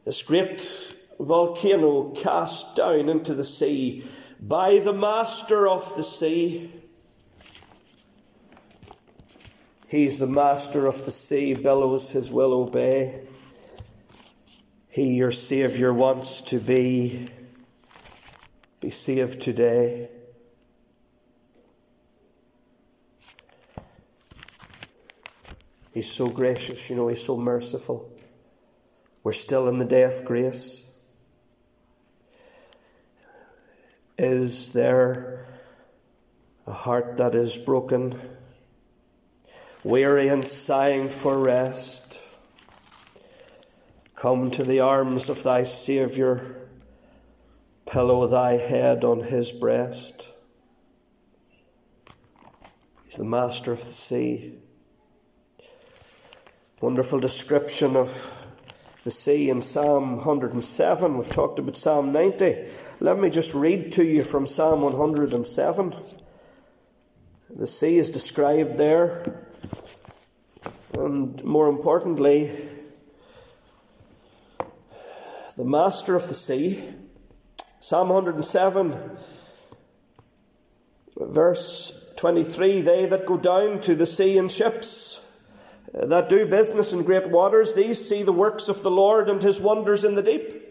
This 0.06 0.22
great 0.22 0.96
volcano 1.20 2.10
cast 2.12 2.76
down 2.76 3.10
into 3.10 3.34
the 3.34 3.44
sea 3.44 4.04
by 4.40 4.80
the 4.80 4.94
master 4.94 5.68
of 5.68 5.96
the 5.96 6.04
sea. 6.04 6.72
He's 9.88 10.18
the 10.18 10.28
master 10.28 10.86
of 10.86 11.06
the 11.06 11.12
sea, 11.12 11.54
billows 11.54 12.10
his 12.10 12.32
will 12.32 12.54
obey. 12.54 13.22
He, 14.94 15.16
your 15.16 15.32
Saviour, 15.32 15.92
wants 15.92 16.40
to 16.42 16.60
be, 16.60 17.26
be 18.80 18.92
saved 18.92 19.42
today. 19.42 20.08
He's 25.96 26.12
so 26.12 26.30
gracious, 26.30 26.92
you 26.92 26.96
know, 26.96 27.08
He's 27.08 27.26
so 27.26 27.36
merciful. 27.36 28.08
We're 29.24 29.34
still 29.34 29.68
in 29.68 29.80
the 29.80 29.86
day 29.86 30.04
of 30.04 30.24
grace. 30.26 30.84
Is 34.20 34.74
there 34.74 35.48
a 36.68 36.72
heart 36.72 37.18
that 37.18 37.34
is 37.34 37.58
broken, 37.58 38.22
weary 39.84 40.28
and 40.28 40.48
sighing 40.48 41.10
for 41.10 41.36
rest? 41.40 42.12
Come 44.24 44.51
to 44.51 44.63
the 44.63 44.80
arms 44.80 45.27
of 45.27 45.44
thy 45.44 45.65
Saviour, 45.65 46.56
pillow 47.86 48.25
thy 48.25 48.53
head 48.53 49.03
on 49.03 49.20
his 49.20 49.51
breast. 49.51 50.25
He's 53.03 53.18
the 53.18 53.25
master 53.25 53.74
of 53.74 53.86
the 53.86 53.92
sea. 53.92 54.53
Wonderful 56.80 57.20
description 57.20 57.98
of 57.98 58.32
the 59.03 59.12
sea 59.12 59.50
in 59.50 59.62
Psalm 59.62 60.15
107. 60.15 61.18
We've 61.18 61.30
talked 61.30 61.60
about 61.60 61.75
Psalm 61.75 62.13
90. 62.13 62.70
Let 63.01 63.20
me 63.20 63.30
just 63.30 63.53
read 63.53 63.92
to 63.92 64.06
you 64.06 64.24
from 64.24 64.48
Psalm 64.48 64.84
107. 64.84 65.96
The 67.53 67.68
sea 67.68 67.98
is 67.98 68.10
described 68.10 68.77
there, 68.77 69.44
and 70.94 71.44
more 71.44 71.68
importantly, 71.68 72.70
the 75.55 75.63
master 75.63 76.15
of 76.15 76.27
the 76.27 76.33
sea. 76.33 76.83
Psalm 77.79 78.10
107, 78.10 79.17
verse 81.17 82.12
23 82.17 82.81
They 82.81 83.05
that 83.05 83.25
go 83.25 83.38
down 83.38 83.81
to 83.81 83.93
the 83.93 84.05
sea 84.05 84.38
in 84.38 84.50
ships, 84.50 85.24
uh, 85.93 86.05
that 86.07 86.29
do 86.29 86.45
business 86.45 86.91
in 86.91 87.03
great 87.03 87.29
waters, 87.29 87.74
these 87.74 88.07
see 88.07 88.24
the 88.24 88.31
works 88.31 88.67
of 88.67 88.81
the 88.81 88.91
Lord 88.91 89.29
and 89.29 89.43
his 89.43 89.60
wonders 89.60 90.03
in 90.03 90.15
the 90.15 90.24
deep. 90.24 90.62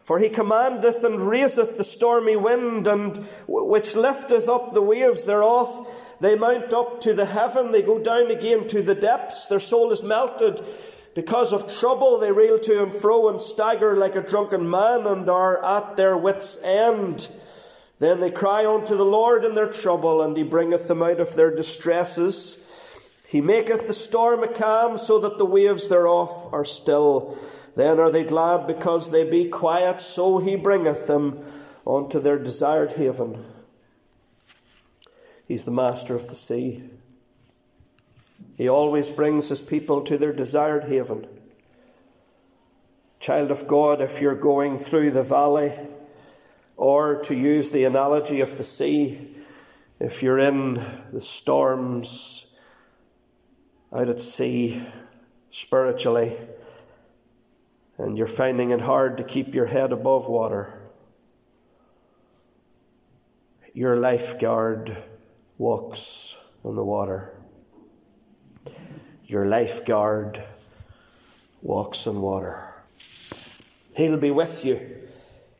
For 0.00 0.18
he 0.18 0.30
commandeth 0.30 1.04
and 1.04 1.28
raiseth 1.28 1.76
the 1.76 1.84
stormy 1.84 2.34
wind, 2.34 2.88
and 2.88 3.24
which 3.46 3.94
lifteth 3.94 4.48
up 4.48 4.74
the 4.74 4.82
waves 4.82 5.24
thereof. 5.24 5.86
They 6.18 6.34
mount 6.34 6.72
up 6.72 7.00
to 7.02 7.14
the 7.14 7.26
heaven, 7.26 7.70
they 7.70 7.82
go 7.82 8.00
down 8.00 8.32
again 8.32 8.66
to 8.68 8.82
the 8.82 8.96
depths. 8.96 9.46
Their 9.46 9.60
soul 9.60 9.92
is 9.92 10.02
melted. 10.02 10.60
Because 11.14 11.52
of 11.52 11.72
trouble, 11.72 12.18
they 12.18 12.32
reel 12.32 12.58
to 12.60 12.82
and 12.82 12.92
fro 12.92 13.28
and 13.28 13.40
stagger 13.40 13.96
like 13.96 14.16
a 14.16 14.22
drunken 14.22 14.68
man, 14.68 15.06
and 15.06 15.28
are 15.28 15.62
at 15.64 15.96
their 15.96 16.16
wits' 16.16 16.62
end. 16.62 17.28
Then 17.98 18.20
they 18.20 18.30
cry 18.30 18.66
unto 18.66 18.96
the 18.96 19.04
Lord 19.04 19.44
in 19.44 19.54
their 19.54 19.70
trouble, 19.70 20.22
and 20.22 20.36
he 20.36 20.42
bringeth 20.42 20.88
them 20.88 21.02
out 21.02 21.20
of 21.20 21.34
their 21.34 21.54
distresses. 21.54 22.66
He 23.26 23.40
maketh 23.40 23.86
the 23.86 23.92
storm 23.92 24.42
a 24.42 24.48
calm, 24.48 24.96
so 24.96 25.18
that 25.20 25.38
the 25.38 25.46
waves 25.46 25.88
thereof 25.88 26.48
are 26.52 26.64
still. 26.64 27.38
Then 27.76 28.00
are 28.00 28.10
they 28.10 28.24
glad 28.24 28.66
because 28.66 29.10
they 29.10 29.24
be 29.24 29.48
quiet, 29.48 30.00
so 30.00 30.38
he 30.38 30.56
bringeth 30.56 31.06
them 31.06 31.44
unto 31.86 32.20
their 32.20 32.38
desired 32.38 32.92
haven. 32.92 33.44
He's 35.46 35.64
the 35.64 35.70
master 35.70 36.14
of 36.14 36.28
the 36.28 36.34
sea. 36.34 36.84
He 38.56 38.68
always 38.68 39.10
brings 39.10 39.48
his 39.48 39.62
people 39.62 40.02
to 40.02 40.18
their 40.18 40.32
desired 40.32 40.84
haven. 40.84 41.26
Child 43.20 43.50
of 43.50 43.66
God, 43.66 44.00
if 44.00 44.20
you're 44.20 44.34
going 44.34 44.78
through 44.78 45.12
the 45.12 45.22
valley, 45.22 45.72
or 46.76 47.22
to 47.22 47.34
use 47.34 47.70
the 47.70 47.84
analogy 47.84 48.40
of 48.40 48.58
the 48.58 48.64
sea, 48.64 49.28
if 50.00 50.22
you're 50.22 50.38
in 50.38 50.84
the 51.12 51.20
storms 51.20 52.46
out 53.92 54.08
at 54.08 54.20
sea 54.20 54.82
spiritually, 55.50 56.36
and 57.98 58.18
you're 58.18 58.26
finding 58.26 58.70
it 58.70 58.80
hard 58.80 59.16
to 59.18 59.24
keep 59.24 59.54
your 59.54 59.66
head 59.66 59.92
above 59.92 60.28
water, 60.28 60.80
your 63.72 63.96
lifeguard 63.96 65.02
walks 65.58 66.36
on 66.64 66.74
the 66.74 66.84
water. 66.84 67.32
Your 69.32 69.46
lifeguard 69.46 70.44
walks 71.62 72.06
on 72.06 72.20
water. 72.20 72.68
He'll 73.96 74.18
be 74.18 74.30
with 74.30 74.62
you. 74.62 74.94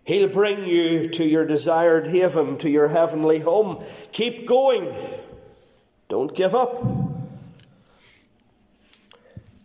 He'll 0.05 0.29
bring 0.29 0.67
you 0.67 1.09
to 1.09 1.25
your 1.25 1.47
desired 1.47 2.09
haven, 2.09 2.59
to 2.59 2.69
your 2.69 2.88
heavenly 2.88 3.38
home. 3.38 3.83
Keep 4.12 4.47
going. 4.47 4.95
Don't 6.11 6.37
give 6.37 6.55
up. 6.55 6.85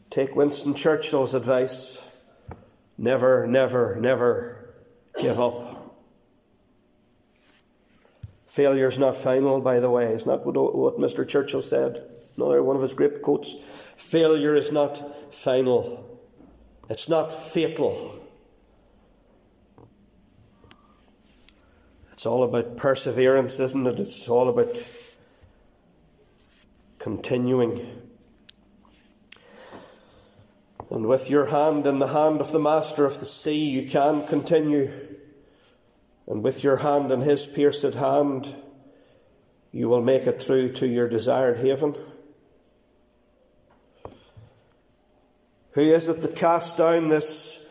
Take 0.09 0.37
Winston 0.37 0.73
Churchill's 0.73 1.33
advice 1.33 1.99
never, 2.97 3.45
never, 3.45 3.97
never 3.97 4.73
give 5.19 5.37
up. 5.37 5.97
Failure's 8.47 8.97
not 8.97 9.17
final, 9.17 9.59
by 9.59 9.81
the 9.81 9.89
way. 9.89 10.13
It's 10.13 10.25
not 10.25 10.45
what, 10.45 10.55
what 10.73 10.97
Mr. 10.97 11.27
Churchill 11.27 11.61
said. 11.61 11.99
Another 12.37 12.63
one 12.63 12.75
of 12.75 12.81
his 12.81 12.93
great 12.93 13.21
quotes. 13.21 13.55
Failure 13.97 14.55
is 14.55 14.71
not 14.71 15.33
final. 15.33 16.21
It's 16.89 17.09
not 17.09 17.31
fatal. 17.31 18.17
It's 22.13 22.25
all 22.25 22.43
about 22.43 22.77
perseverance, 22.77 23.59
isn't 23.59 23.85
it? 23.85 23.99
It's 23.99 24.29
all 24.29 24.49
about 24.49 24.69
continuing. 26.99 28.01
And 30.89 31.05
with 31.07 31.29
your 31.29 31.47
hand 31.47 31.85
in 31.85 31.99
the 31.99 32.07
hand 32.07 32.39
of 32.39 32.51
the 32.51 32.59
master 32.59 33.05
of 33.05 33.19
the 33.19 33.25
sea, 33.25 33.69
you 33.69 33.89
can 33.89 34.25
continue. 34.27 34.91
And 36.27 36.43
with 36.43 36.63
your 36.63 36.77
hand 36.77 37.11
in 37.11 37.21
his 37.21 37.45
pierced 37.45 37.93
hand, 37.93 38.55
you 39.71 39.89
will 39.89 40.01
make 40.01 40.27
it 40.27 40.41
through 40.41 40.73
to 40.73 40.87
your 40.87 41.09
desired 41.09 41.59
haven. 41.59 41.95
Who 45.77 45.83
is 45.83 46.09
it 46.09 46.21
that 46.21 46.35
cast 46.35 46.77
down 46.77 47.09
this 47.09 47.63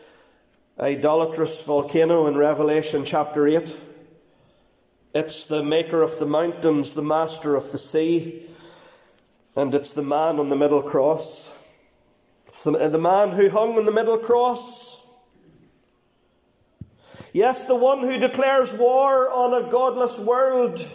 idolatrous 0.79 1.61
volcano 1.61 2.25
in 2.27 2.37
Revelation 2.37 3.03
chapter 3.03 3.45
8? 3.45 3.77
It's 5.13 5.43
the 5.43 5.61
maker 5.61 6.01
of 6.01 6.17
the 6.17 6.25
mountains, 6.25 6.93
the 6.93 7.01
master 7.01 7.53
of 7.53 7.73
the 7.73 7.77
sea, 7.77 8.45
and 9.57 9.75
it's 9.75 9.91
the 9.91 10.03
man 10.03 10.39
on 10.39 10.47
the 10.47 10.55
middle 10.55 10.81
cross. 10.81 11.53
The, 12.63 12.87
the 12.87 12.97
man 12.97 13.31
who 13.31 13.49
hung 13.49 13.77
on 13.77 13.85
the 13.85 13.91
middle 13.91 14.19
cross. 14.19 15.05
Yes, 17.33 17.65
the 17.65 17.75
one 17.75 18.03
who 18.03 18.17
declares 18.17 18.73
war 18.73 19.29
on 19.29 19.53
a 19.53 19.69
godless 19.69 20.17
world. 20.17 20.89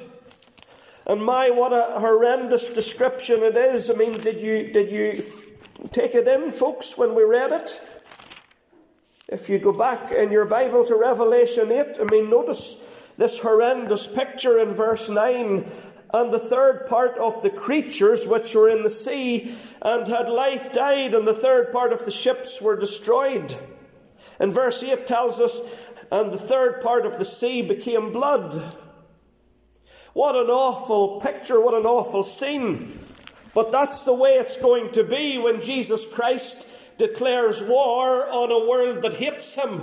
And 1.07 1.23
my, 1.23 1.51
what 1.51 1.75
a 1.75 2.01
horrendous 2.01 2.71
description 2.71 3.43
it 3.43 3.55
is. 3.55 3.91
I 3.91 3.97
mean, 3.97 4.15
did 4.15 4.41
you, 4.41 4.73
did 4.73 4.91
you 4.91 5.23
take 5.89 6.15
it 6.15 6.29
in, 6.29 6.51
folks, 6.51 6.97
when 6.97 7.15
we 7.15 7.25
read 7.25 7.53
it? 7.53 7.81
If 9.29 9.49
you 9.49 9.59
go 9.59 9.73
back 9.73 10.13
in 10.13 10.31
your 10.31 10.45
Bible 10.45 10.85
to 10.85 10.95
Revelation 10.95 11.73
8, 11.73 11.99
I 12.01 12.05
mean, 12.05 12.29
notice 12.29 12.83
this 13.17 13.41
horrendous 13.41 14.07
picture 14.07 14.59
in 14.59 14.75
verse 14.75 15.09
9 15.09 15.65
and 16.15 16.33
the 16.33 16.39
third 16.39 16.87
part 16.87 17.17
of 17.17 17.43
the 17.43 17.51
creatures 17.51 18.27
which 18.27 18.55
were 18.55 18.69
in 18.69 18.83
the 18.83 18.91
sea 18.91 19.55
and 19.81 20.07
had 20.07 20.29
life 20.29 20.73
died, 20.73 21.15
and 21.15 21.27
the 21.27 21.35
third 21.35 21.73
part 21.73 21.93
of 21.93 22.05
the 22.05 22.11
ships 22.11 22.61
were 22.61 22.77
destroyed. 22.77 23.57
And 24.39 24.53
verse 24.53 24.83
8 24.83 25.07
tells 25.07 25.41
us, 25.41 25.61
and 26.11 26.33
the 26.33 26.39
third 26.39 26.83
part 26.83 27.07
of 27.07 27.19
the 27.19 27.25
sea 27.25 27.63
became 27.63 28.13
blood. 28.13 28.77
What 30.13 30.37
an 30.37 30.51
awful 30.51 31.21
picture, 31.21 31.59
what 31.59 31.75
an 31.75 31.87
awful 31.87 32.23
scene. 32.23 32.93
But 33.55 33.71
that's 33.71 34.03
the 34.03 34.15
way 34.15 34.33
it's 34.33 34.57
going 34.57 34.93
to 34.93 35.05
be 35.05 35.39
when 35.39 35.61
Jesus 35.61 36.11
Christ 36.11 36.67
declares 36.97 37.63
war 37.63 38.29
on 38.29 38.51
a 38.51 38.67
world 38.67 39.03
that 39.03 39.15
hates 39.15 39.55
him, 39.55 39.83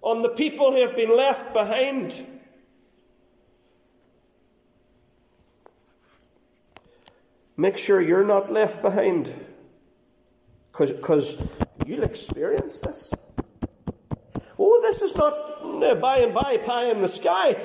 on 0.00 0.22
the 0.22 0.28
people 0.30 0.72
who 0.72 0.80
have 0.80 0.96
been 0.96 1.14
left 1.16 1.52
behind. 1.52 2.26
Make 7.56 7.76
sure 7.76 8.00
you're 8.00 8.24
not 8.24 8.50
left 8.50 8.80
behind 8.80 9.34
because 10.72 11.36
you'll 11.86 12.02
experience 12.02 12.80
this. 12.80 13.12
Oh, 14.58 14.80
this 14.80 15.02
is 15.02 15.14
not 15.14 15.34
uh, 15.62 15.94
by 15.96 16.18
and 16.18 16.32
by 16.32 16.56
pie 16.58 16.86
in 16.86 17.02
the 17.02 17.08
sky. 17.08 17.56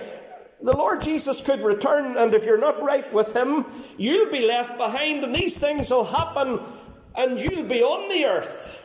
The 0.61 0.75
Lord 0.75 1.01
Jesus 1.01 1.41
could 1.41 1.61
return, 1.61 2.17
and 2.17 2.33
if 2.33 2.43
you're 2.43 2.57
not 2.57 2.81
right 2.81 3.11
with 3.13 3.35
Him, 3.35 3.65
you'll 3.97 4.31
be 4.31 4.47
left 4.47 4.77
behind, 4.77 5.23
and 5.23 5.35
these 5.35 5.57
things 5.57 5.91
will 5.91 6.05
happen, 6.05 6.59
and 7.15 7.39
you'll 7.39 7.67
be 7.67 7.83
on 7.83 8.09
the 8.09 8.25
earth. 8.25 8.75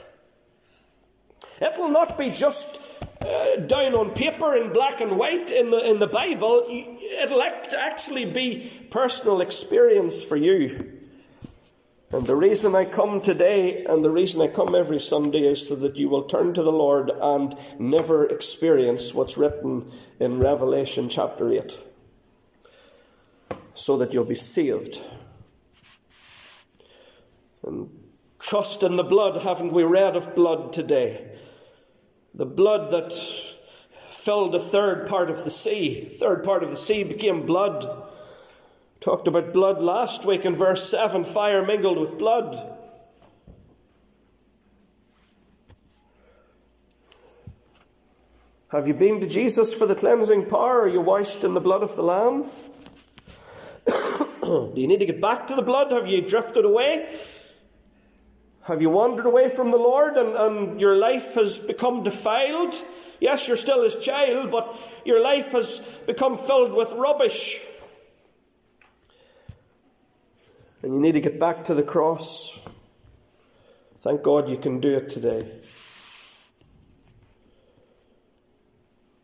It 1.60 1.78
will 1.78 1.88
not 1.88 2.18
be 2.18 2.28
just 2.28 2.80
uh, 3.22 3.56
down 3.56 3.94
on 3.94 4.10
paper 4.10 4.56
in 4.56 4.72
black 4.72 5.00
and 5.00 5.16
white 5.16 5.50
in 5.50 5.70
the, 5.70 5.78
in 5.88 5.98
the 5.98 6.06
Bible, 6.06 6.66
it'll 6.68 7.42
act, 7.42 7.72
actually 7.72 8.24
be 8.24 8.70
personal 8.90 9.40
experience 9.40 10.22
for 10.22 10.36
you. 10.36 11.01
And 12.12 12.26
the 12.26 12.36
reason 12.36 12.74
I 12.74 12.84
come 12.84 13.22
today 13.22 13.86
and 13.86 14.04
the 14.04 14.10
reason 14.10 14.42
I 14.42 14.48
come 14.48 14.74
every 14.74 15.00
Sunday 15.00 15.44
is 15.44 15.66
so 15.66 15.74
that 15.76 15.96
you 15.96 16.10
will 16.10 16.24
turn 16.24 16.52
to 16.52 16.62
the 16.62 16.70
Lord 16.70 17.10
and 17.10 17.56
never 17.78 18.26
experience 18.26 19.14
what's 19.14 19.38
written 19.38 19.90
in 20.20 20.38
Revelation 20.38 21.08
chapter 21.08 21.50
8. 21.50 21.78
So 23.74 23.96
that 23.96 24.12
you'll 24.12 24.26
be 24.26 24.34
saved. 24.34 25.00
And 27.66 27.88
trust 28.38 28.82
in 28.82 28.96
the 28.96 29.04
blood. 29.04 29.40
Haven't 29.40 29.72
we 29.72 29.82
read 29.82 30.14
of 30.14 30.34
blood 30.34 30.74
today? 30.74 31.38
The 32.34 32.44
blood 32.44 32.90
that 32.90 33.14
filled 34.10 34.54
a 34.54 34.60
third 34.60 35.08
part 35.08 35.30
of 35.30 35.44
the 35.44 35.50
sea. 35.50 36.10
Third 36.20 36.44
part 36.44 36.62
of 36.62 36.68
the 36.68 36.76
sea 36.76 37.04
became 37.04 37.46
blood. 37.46 38.01
Talked 39.02 39.26
about 39.26 39.52
blood 39.52 39.82
last 39.82 40.24
week 40.24 40.44
in 40.44 40.54
verse 40.54 40.88
7 40.88 41.24
fire 41.24 41.66
mingled 41.66 41.98
with 41.98 42.16
blood. 42.16 42.78
Have 48.68 48.86
you 48.86 48.94
been 48.94 49.20
to 49.20 49.26
Jesus 49.26 49.74
for 49.74 49.86
the 49.86 49.96
cleansing 49.96 50.46
power? 50.46 50.82
Are 50.82 50.88
you 50.88 51.00
washed 51.00 51.42
in 51.42 51.54
the 51.54 51.60
blood 51.60 51.82
of 51.82 51.96
the 51.96 52.04
Lamb? 52.04 52.44
Do 53.86 54.72
you 54.76 54.86
need 54.86 55.00
to 55.00 55.06
get 55.06 55.20
back 55.20 55.48
to 55.48 55.56
the 55.56 55.62
blood? 55.62 55.90
Have 55.90 56.06
you 56.06 56.20
drifted 56.20 56.64
away? 56.64 57.12
Have 58.62 58.80
you 58.80 58.90
wandered 58.90 59.26
away 59.26 59.48
from 59.48 59.72
the 59.72 59.78
Lord 59.78 60.16
and, 60.16 60.36
and 60.36 60.80
your 60.80 60.94
life 60.94 61.34
has 61.34 61.58
become 61.58 62.04
defiled? 62.04 62.80
Yes, 63.18 63.48
you're 63.48 63.56
still 63.56 63.82
his 63.82 63.96
child, 63.96 64.52
but 64.52 64.78
your 65.04 65.20
life 65.20 65.50
has 65.50 65.80
become 66.06 66.38
filled 66.38 66.72
with 66.72 66.92
rubbish. 66.92 67.60
And 70.82 70.94
you 70.94 71.00
need 71.00 71.12
to 71.12 71.20
get 71.20 71.38
back 71.38 71.64
to 71.66 71.74
the 71.74 71.82
cross, 71.82 72.58
thank 74.00 74.22
God 74.22 74.48
you 74.48 74.56
can 74.56 74.80
do 74.80 74.96
it 74.96 75.10
today. 75.10 75.48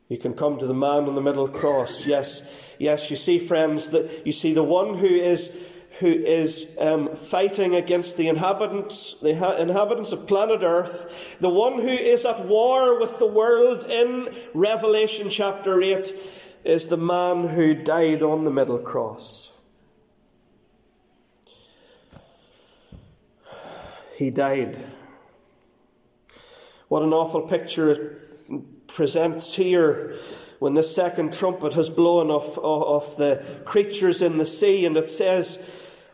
You 0.09 0.17
can 0.17 0.35
come 0.35 0.59
to 0.59 0.67
the 0.67 0.75
man 0.75 1.05
on 1.05 1.15
the 1.15 1.21
middle 1.21 1.49
cross. 1.49 2.07
Yes, 2.07 2.49
yes, 2.79 3.11
you 3.11 3.17
see, 3.17 3.39
friends, 3.39 3.89
that 3.89 4.27
you 4.27 4.33
see 4.33 4.55
the 4.55 4.63
one 4.63 4.97
who 4.97 5.07
is 5.07 5.57
who 6.01 6.07
is 6.07 6.77
um, 6.81 7.17
fighting 7.17 7.75
against 7.75 8.17
the 8.17 8.29
inhabitants, 8.29 9.19
the 9.21 9.35
ha- 9.35 9.57
inhabitants 9.57 10.13
of 10.13 10.29
planet 10.29 10.63
Earth, 10.63 11.37
the 11.41 11.49
one 11.49 11.81
who 11.81 11.89
is 11.89 12.25
at 12.25 12.47
war 12.47 13.01
with 13.01 13.19
the 13.19 13.27
world 13.27 13.85
in 13.85 14.29
Revelation 14.55 15.29
chapter 15.29 15.83
8, 15.83 16.15
is 16.63 16.87
the 16.87 16.97
man 16.97 17.49
who 17.49 17.75
died 17.75 18.23
on 18.23 18.45
the 18.45 18.51
middle 18.51 18.79
cross. 18.79 19.51
He 24.19 24.31
died. 24.31 24.77
What 26.89 27.05
an 27.05 27.13
awful 27.13 27.43
picture 27.43 27.91
it 27.93 28.89
presents 28.89 29.55
here 29.55 30.17
when 30.59 30.75
the 30.75 30.83
second 30.83 31.33
trumpet 31.33 31.75
has 31.75 31.89
blown 31.89 32.29
of, 32.29 32.59
of, 32.59 33.17
the 33.17 33.45
creatures 33.65 34.21
in 34.21 34.37
the 34.39 34.45
sea, 34.45 34.85
and 34.87 34.97
it 34.97 35.09
says, 35.09 35.71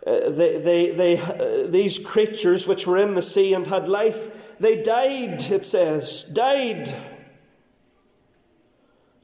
uh, 0.07 0.29
they, 0.29 0.59
they, 0.59 0.90
they, 0.90 1.19
uh, 1.19 1.67
these 1.67 1.99
creatures 1.99 2.67
which 2.67 2.87
were 2.87 2.99
in 2.99 3.14
the 3.14 3.23
sea 3.23 3.55
and 3.55 3.67
had 3.67 3.88
life, 3.88 4.59
they 4.61 4.83
died, 4.83 5.40
it 5.45 5.64
says, 5.64 6.25
died. 6.25 6.95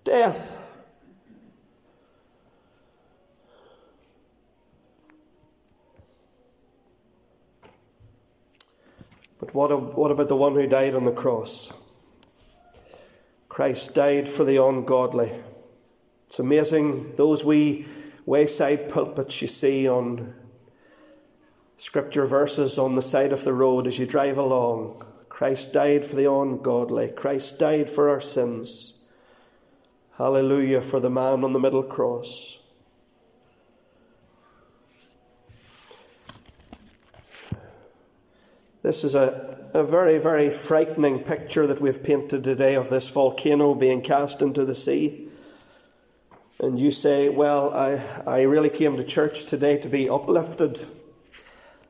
Death. 0.04 0.58
But 9.40 9.54
what, 9.54 9.96
what 9.96 10.10
about 10.10 10.28
the 10.28 10.36
one 10.36 10.54
who 10.54 10.66
died 10.66 10.94
on 10.94 11.06
the 11.06 11.12
cross? 11.12 11.72
Christ 13.48 13.94
died 13.94 14.28
for 14.28 14.44
the 14.44 14.62
ungodly. 14.62 15.32
It's 16.28 16.38
amazing, 16.38 17.16
those 17.16 17.44
wee 17.44 17.86
wayside 18.24 18.88
pulpits 18.88 19.42
you 19.42 19.48
see 19.48 19.88
on 19.88 20.34
scripture 21.76 22.26
verses 22.26 22.78
on 22.78 22.94
the 22.94 23.02
side 23.02 23.32
of 23.32 23.42
the 23.42 23.52
road 23.52 23.86
as 23.88 23.98
you 23.98 24.06
drive 24.06 24.38
along. 24.38 25.04
Christ 25.28 25.72
died 25.72 26.04
for 26.04 26.14
the 26.14 26.30
ungodly. 26.30 27.08
Christ 27.08 27.58
died 27.58 27.90
for 27.90 28.08
our 28.08 28.20
sins. 28.20 28.92
Hallelujah 30.16 30.82
for 30.82 31.00
the 31.00 31.10
man 31.10 31.42
on 31.42 31.54
the 31.54 31.58
middle 31.58 31.82
cross. 31.82 32.59
This 38.82 39.04
is 39.04 39.14
a, 39.14 39.58
a 39.74 39.84
very, 39.84 40.16
very 40.16 40.48
frightening 40.48 41.18
picture 41.18 41.66
that 41.66 41.82
we've 41.82 42.02
painted 42.02 42.42
today 42.42 42.76
of 42.76 42.88
this 42.88 43.10
volcano 43.10 43.74
being 43.74 44.00
cast 44.00 44.40
into 44.40 44.64
the 44.64 44.74
sea. 44.74 45.28
And 46.60 46.80
you 46.80 46.90
say, 46.90 47.28
Well, 47.28 47.74
I, 47.74 48.02
I 48.26 48.42
really 48.42 48.70
came 48.70 48.96
to 48.96 49.04
church 49.04 49.44
today 49.44 49.76
to 49.78 49.88
be 49.90 50.08
uplifted, 50.08 50.86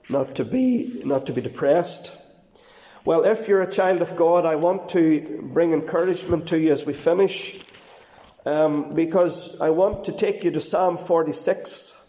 not 0.08 0.34
to 0.34 0.44
be, 0.44 1.00
not 1.04 1.26
to 1.26 1.32
be 1.32 1.40
depressed. 1.40 2.16
Well, 3.04 3.24
if 3.24 3.46
you're 3.46 3.62
a 3.62 3.70
child 3.70 4.02
of 4.02 4.16
God, 4.16 4.44
I 4.44 4.56
want 4.56 4.88
to 4.90 5.48
bring 5.52 5.72
encouragement 5.72 6.48
to 6.48 6.58
you 6.58 6.72
as 6.72 6.84
we 6.86 6.92
finish, 6.92 7.60
um, 8.44 8.94
because 8.94 9.60
I 9.60 9.70
want 9.70 10.06
to 10.06 10.12
take 10.12 10.42
you 10.42 10.50
to 10.50 10.60
Psalm 10.60 10.98
46. 10.98 11.99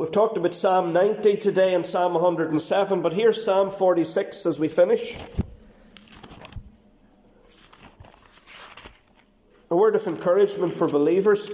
We've 0.00 0.10
talked 0.10 0.38
about 0.38 0.54
Psalm 0.54 0.94
90 0.94 1.36
today 1.36 1.74
and 1.74 1.84
Psalm 1.84 2.14
107, 2.14 3.02
but 3.02 3.12
here's 3.12 3.44
Psalm 3.44 3.70
46 3.70 4.46
as 4.46 4.58
we 4.58 4.66
finish. 4.66 5.18
A 9.70 9.76
word 9.76 9.94
of 9.94 10.06
encouragement 10.06 10.72
for 10.72 10.88
believers. 10.88 11.50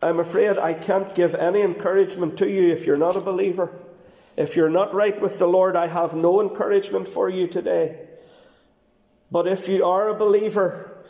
I'm 0.00 0.18
afraid 0.18 0.56
I 0.56 0.72
can't 0.72 1.14
give 1.14 1.34
any 1.34 1.60
encouragement 1.60 2.38
to 2.38 2.48
you 2.48 2.72
if 2.72 2.86
you're 2.86 2.96
not 2.96 3.16
a 3.16 3.20
believer. 3.20 3.70
If 4.38 4.56
you're 4.56 4.70
not 4.70 4.94
right 4.94 5.20
with 5.20 5.38
the 5.38 5.46
Lord, 5.46 5.76
I 5.76 5.88
have 5.88 6.14
no 6.14 6.40
encouragement 6.40 7.06
for 7.06 7.28
you 7.28 7.46
today. 7.46 8.08
But 9.30 9.46
if 9.46 9.68
you 9.68 9.84
are 9.84 10.08
a 10.08 10.14
believer, 10.14 11.04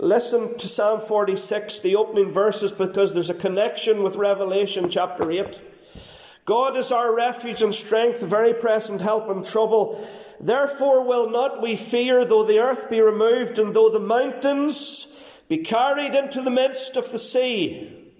listen 0.00 0.58
to 0.58 0.66
Psalm 0.66 1.02
46, 1.02 1.78
the 1.78 1.94
opening 1.94 2.32
verses, 2.32 2.72
because 2.72 3.14
there's 3.14 3.30
a 3.30 3.34
connection 3.34 4.02
with 4.02 4.16
Revelation 4.16 4.90
chapter 4.90 5.30
8. 5.30 5.60
God 6.44 6.76
is 6.76 6.92
our 6.92 7.14
refuge 7.14 7.62
and 7.62 7.74
strength, 7.74 8.20
very 8.20 8.52
present 8.52 9.00
help 9.00 9.30
in 9.30 9.42
trouble. 9.42 10.06
Therefore 10.40 11.02
will 11.02 11.30
not 11.30 11.62
we 11.62 11.76
fear, 11.76 12.24
though 12.24 12.44
the 12.44 12.58
earth 12.58 12.90
be 12.90 13.00
removed, 13.00 13.58
and 13.58 13.72
though 13.72 13.88
the 13.88 14.00
mountains 14.00 15.18
be 15.48 15.58
carried 15.58 16.14
into 16.14 16.42
the 16.42 16.50
midst 16.50 16.96
of 16.96 17.12
the 17.12 17.18
sea. 17.18 18.12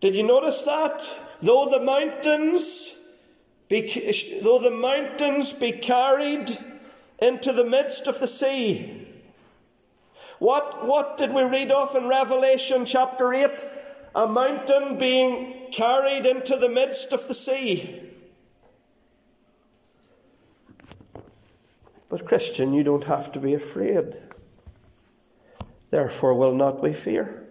Did 0.00 0.16
you 0.16 0.22
notice 0.24 0.62
that? 0.64 1.08
Though 1.40 1.68
the 1.70 1.80
mountains 1.80 2.90
be, 3.68 4.40
though 4.42 4.58
the 4.58 4.70
mountains 4.70 5.52
be 5.52 5.72
carried 5.72 6.58
into 7.20 7.52
the 7.52 7.64
midst 7.64 8.06
of 8.06 8.18
the 8.18 8.28
sea. 8.28 9.08
What, 10.38 10.86
what 10.86 11.16
did 11.16 11.32
we 11.32 11.42
read 11.44 11.70
of 11.70 11.94
in 11.94 12.08
Revelation 12.08 12.84
chapter 12.84 13.32
8? 13.32 13.66
A 14.16 14.28
mountain 14.28 14.98
being 14.98 15.63
carried 15.74 16.24
into 16.24 16.56
the 16.56 16.68
midst 16.68 17.12
of 17.12 17.26
the 17.26 17.34
sea. 17.34 18.00
But, 22.08 22.24
Christian, 22.24 22.72
you 22.72 22.84
don't 22.84 23.04
have 23.04 23.32
to 23.32 23.40
be 23.40 23.54
afraid. 23.54 24.16
Therefore, 25.90 26.34
will 26.34 26.54
not 26.54 26.80
we 26.80 26.94
fear? 26.94 27.44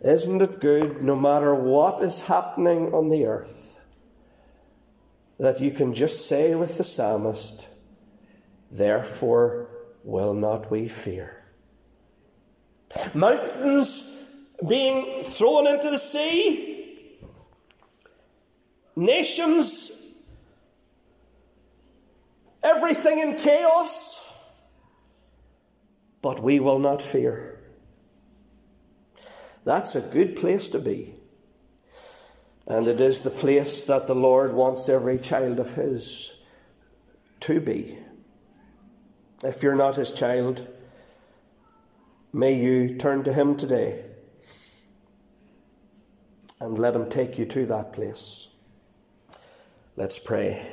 Isn't 0.00 0.42
it 0.42 0.60
good, 0.60 1.02
no 1.02 1.14
matter 1.14 1.54
what 1.54 2.02
is 2.02 2.20
happening 2.20 2.92
on 2.92 3.08
the 3.08 3.24
earth, 3.26 3.76
that 5.38 5.60
you 5.60 5.70
can 5.70 5.94
just 5.94 6.28
say 6.28 6.54
with 6.56 6.76
the 6.76 6.84
psalmist, 6.84 7.68
Therefore 8.70 9.68
will 10.02 10.34
not 10.34 10.70
we 10.72 10.88
fear? 10.88 11.43
Mountains 13.14 14.10
being 14.66 15.24
thrown 15.24 15.66
into 15.66 15.90
the 15.90 15.98
sea, 15.98 17.18
nations, 18.96 19.90
everything 22.62 23.18
in 23.18 23.36
chaos, 23.36 24.20
but 26.22 26.42
we 26.42 26.60
will 26.60 26.78
not 26.78 27.02
fear. 27.02 27.60
That's 29.64 29.94
a 29.94 30.00
good 30.00 30.36
place 30.36 30.68
to 30.70 30.78
be. 30.78 31.14
And 32.66 32.86
it 32.88 33.00
is 33.00 33.20
the 33.20 33.30
place 33.30 33.84
that 33.84 34.06
the 34.06 34.14
Lord 34.14 34.54
wants 34.54 34.88
every 34.88 35.18
child 35.18 35.58
of 35.58 35.74
His 35.74 36.40
to 37.40 37.60
be. 37.60 37.98
If 39.42 39.62
you're 39.62 39.74
not 39.74 39.96
His 39.96 40.12
child, 40.12 40.66
May 42.36 42.54
you 42.54 42.96
turn 42.96 43.22
to 43.24 43.32
Him 43.32 43.56
today 43.56 44.06
and 46.58 46.76
let 46.76 46.96
Him 46.96 47.08
take 47.08 47.38
you 47.38 47.46
to 47.46 47.64
that 47.66 47.92
place. 47.92 48.48
Let's 49.94 50.18
pray. 50.18 50.66